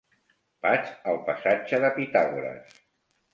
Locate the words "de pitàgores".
1.85-2.81